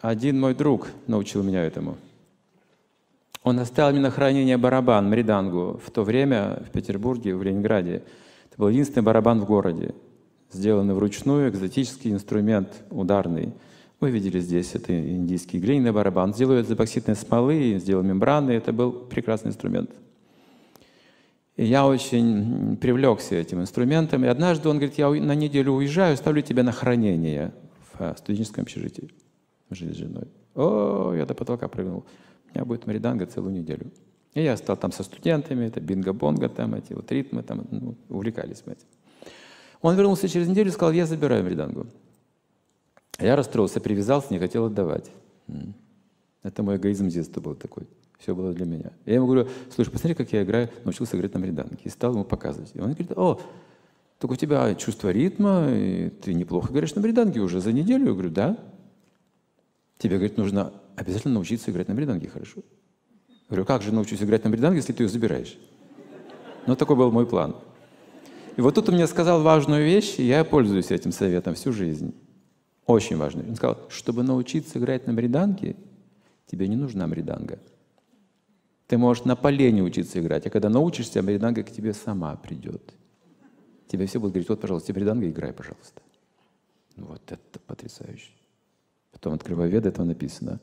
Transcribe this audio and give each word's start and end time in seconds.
один 0.00 0.40
мой 0.40 0.54
друг 0.54 0.88
научил 1.06 1.42
меня 1.42 1.62
этому. 1.64 1.96
Он 3.42 3.58
оставил 3.58 3.92
мне 3.92 4.00
на 4.00 4.10
хранение 4.10 4.56
барабан 4.56 5.08
Мридангу 5.08 5.80
в 5.84 5.90
то 5.90 6.02
время 6.02 6.62
в 6.66 6.70
Петербурге, 6.70 7.34
в 7.34 7.42
Ленинграде. 7.42 8.02
Это 8.50 8.58
был 8.58 8.68
единственный 8.68 9.02
барабан 9.02 9.40
в 9.40 9.46
городе, 9.46 9.94
сделанный 10.52 10.94
вручную, 10.94 11.48
экзотический 11.50 12.12
инструмент 12.12 12.68
ударный. 12.90 13.54
Вы 13.98 14.10
видели 14.10 14.40
здесь, 14.40 14.74
это 14.74 14.98
индийский 14.98 15.58
глиняный 15.58 15.92
барабан. 15.92 16.34
Сделают 16.34 16.66
из 16.66 16.72
эпоксидной 16.72 17.16
смолы, 17.16 17.78
сделал 17.78 18.02
мембраны. 18.02 18.52
Это 18.52 18.72
был 18.72 18.92
прекрасный 18.92 19.48
инструмент. 19.48 19.90
И 21.56 21.64
я 21.64 21.86
очень 21.86 22.78
привлекся 22.78 23.36
этим 23.36 23.60
инструментом. 23.60 24.24
И 24.24 24.28
однажды 24.28 24.70
он 24.70 24.76
говорит, 24.76 24.96
я 24.96 25.10
на 25.10 25.34
неделю 25.34 25.72
уезжаю, 25.72 26.16
ставлю 26.16 26.40
тебя 26.40 26.62
на 26.62 26.72
хранение 26.72 27.52
в 27.92 28.00
э, 28.00 28.14
студенческом 28.16 28.62
общежитии. 28.62 29.10
Жили 29.70 29.92
с 29.92 29.96
женой. 29.96 30.24
О, 30.54 31.12
я 31.14 31.26
до 31.26 31.34
потолка 31.34 31.68
прыгнул. 31.68 32.04
У 32.46 32.54
меня 32.54 32.64
будет 32.64 32.86
мариданга 32.86 33.26
целую 33.26 33.54
неделю. 33.54 33.92
И 34.34 34.42
я 34.42 34.56
стал 34.56 34.76
там 34.76 34.92
со 34.92 35.02
студентами, 35.02 35.64
это 35.66 35.80
бинго-бонго, 35.80 36.48
там 36.48 36.74
эти 36.74 36.92
вот 36.92 37.10
ритмы, 37.10 37.42
там, 37.42 37.66
ну, 37.70 37.96
увлекались 38.08 38.62
мы 38.66 38.72
этим. 38.72 38.86
Он 39.80 39.96
вернулся 39.96 40.28
через 40.28 40.48
неделю 40.48 40.68
и 40.68 40.72
сказал, 40.72 40.92
я 40.92 41.06
забираю 41.06 41.42
маридангу. 41.42 41.86
Я 43.18 43.36
расстроился, 43.36 43.80
привязался, 43.80 44.32
не 44.32 44.38
хотел 44.38 44.66
отдавать. 44.66 45.10
Это 46.42 46.62
мой 46.62 46.76
эгоизм 46.76 47.10
с 47.10 47.14
детства 47.14 47.40
был 47.40 47.54
такой. 47.54 47.84
Все 48.18 48.34
было 48.34 48.52
для 48.52 48.66
меня. 48.66 48.92
Я 49.06 49.14
ему 49.14 49.26
говорю, 49.26 49.48
слушай, 49.74 49.90
посмотри, 49.90 50.14
как 50.14 50.32
я 50.32 50.42
играю, 50.42 50.68
научился 50.84 51.16
играть 51.16 51.32
на 51.34 51.40
мриданге. 51.40 51.78
И 51.84 51.88
стал 51.88 52.12
ему 52.12 52.24
показывать. 52.24 52.70
И 52.74 52.78
он 52.78 52.92
говорит, 52.92 53.12
о, 53.16 53.40
так 54.18 54.30
у 54.30 54.36
тебя 54.36 54.74
чувство 54.74 55.10
ритма, 55.10 55.68
и 55.70 56.10
ты 56.10 56.34
неплохо 56.34 56.72
играешь 56.72 56.94
на 56.94 57.00
бриданге 57.00 57.40
уже 57.40 57.60
за 57.60 57.72
неделю. 57.72 58.06
Я 58.06 58.12
говорю, 58.12 58.30
да. 58.30 58.58
Тебе, 60.00 60.16
говорит, 60.16 60.38
нужно 60.38 60.72
обязательно 60.96 61.34
научиться 61.34 61.70
играть 61.70 61.86
на 61.88 61.94
бриданге 61.94 62.26
хорошо. 62.26 62.62
Говорю, 63.50 63.66
как 63.66 63.82
же 63.82 63.92
научусь 63.92 64.22
играть 64.22 64.42
на 64.44 64.50
бриданге, 64.50 64.78
если 64.78 64.94
ты 64.94 65.02
ее 65.02 65.10
забираешь? 65.10 65.58
Ну, 66.66 66.74
такой 66.74 66.96
был 66.96 67.12
мой 67.12 67.26
план. 67.26 67.54
И 68.56 68.62
вот 68.62 68.74
тут 68.74 68.88
он 68.88 68.94
мне 68.94 69.06
сказал 69.06 69.42
важную 69.42 69.84
вещь, 69.84 70.14
и 70.18 70.24
я 70.24 70.42
пользуюсь 70.44 70.90
этим 70.90 71.12
советом 71.12 71.54
всю 71.54 71.72
жизнь. 71.72 72.14
Очень 72.86 73.18
важную. 73.18 73.46
Он 73.46 73.56
сказал, 73.56 73.78
чтобы 73.90 74.22
научиться 74.22 74.78
играть 74.78 75.06
на 75.06 75.12
бриданге, 75.12 75.76
тебе 76.46 76.66
не 76.66 76.76
нужна 76.76 77.06
мриданга. 77.06 77.58
Ты 78.86 78.96
можешь 78.96 79.24
на 79.24 79.36
полене 79.36 79.82
учиться 79.82 80.18
играть, 80.18 80.46
а 80.46 80.50
когда 80.50 80.70
научишься, 80.70 81.22
бриданга 81.22 81.62
к 81.62 81.70
тебе 81.70 81.92
сама 81.92 82.36
придет. 82.36 82.94
Тебе 83.86 84.06
все 84.06 84.18
будут 84.18 84.32
говорить, 84.32 84.48
вот, 84.48 84.62
пожалуйста, 84.62 84.94
бриданга 84.94 85.28
играй, 85.28 85.52
пожалуйста. 85.52 86.00
Ну, 86.96 87.04
вот 87.04 87.22
это 87.30 87.60
потрясающе. 87.66 88.39
Потом, 89.20 89.34
открывая 89.34 89.68
веды, 89.68 89.90
там 89.90 90.06
написано, 90.06 90.60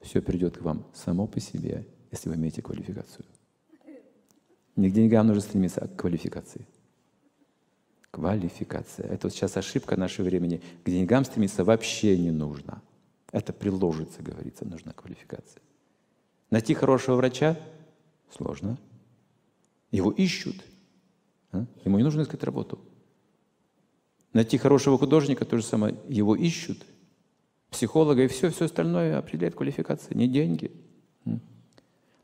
все 0.00 0.20
придет 0.20 0.58
к 0.58 0.62
вам 0.62 0.84
само 0.92 1.28
по 1.28 1.38
себе, 1.38 1.86
если 2.10 2.28
вы 2.28 2.34
имеете 2.34 2.62
квалификацию. 2.62 3.24
Не 4.74 4.90
к 4.90 4.92
деньгам 4.92 5.28
нужно 5.28 5.40
стремиться, 5.40 5.82
а 5.82 5.86
к 5.86 5.94
квалификации. 5.94 6.66
Квалификация. 8.10 9.06
Это 9.06 9.28
вот 9.28 9.34
сейчас 9.34 9.56
ошибка 9.56 9.96
нашего 9.96 10.26
времени. 10.26 10.60
К 10.82 10.90
деньгам 10.90 11.24
стремиться 11.24 11.62
вообще 11.62 12.18
не 12.18 12.32
нужно. 12.32 12.82
Это 13.30 13.52
приложится, 13.52 14.20
говорится, 14.20 14.64
нужна 14.64 14.92
квалификация. 14.92 15.62
Найти 16.50 16.74
хорошего 16.74 17.14
врача 17.14 17.56
сложно. 18.36 18.78
Его 19.92 20.10
ищут. 20.10 20.56
А? 21.52 21.66
Ему 21.84 21.98
не 21.98 22.04
нужно 22.04 22.22
искать 22.22 22.42
работу. 22.42 22.80
Найти 24.32 24.58
хорошего 24.58 24.98
художника, 24.98 25.44
то 25.44 25.56
же 25.56 25.62
самое, 25.62 25.94
его 26.08 26.34
ищут. 26.34 26.84
Психолога 27.72 28.22
и 28.22 28.28
все, 28.28 28.50
все 28.50 28.66
остальное 28.66 29.18
определяет 29.18 29.54
квалификация, 29.54 30.14
не 30.14 30.28
деньги. 30.28 30.70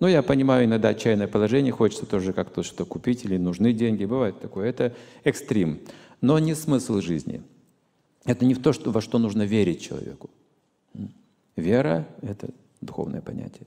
Но 0.00 0.08
я 0.08 0.22
понимаю, 0.22 0.64
иногда 0.64 0.88
отчаянное 0.88 1.28
положение, 1.28 1.72
хочется 1.72 2.06
тоже 2.06 2.32
как-то 2.32 2.62
что 2.62 2.84
купить 2.84 3.24
или 3.24 3.36
нужны 3.36 3.72
деньги, 3.72 4.04
бывает 4.06 4.40
такое. 4.40 4.68
Это 4.68 4.94
экстрим, 5.22 5.80
но 6.20 6.38
не 6.38 6.54
смысл 6.54 7.00
жизни. 7.00 7.42
Это 8.24 8.44
не 8.44 8.54
в 8.54 8.62
то, 8.62 8.72
что, 8.72 8.90
во 8.90 9.00
что 9.00 9.18
нужно 9.18 9.42
верить 9.42 9.82
человеку. 9.82 10.30
Вера— 11.56 12.08
это 12.22 12.48
духовное 12.80 13.20
понятие. 13.20 13.66